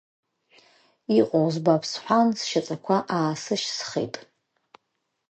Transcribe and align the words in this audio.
Иҟоу 1.19 1.47
збап 1.53 1.83
сҳәан, 1.91 2.27
сшьаҵақәа 2.37 2.97
аасышьсхит. 3.15 4.15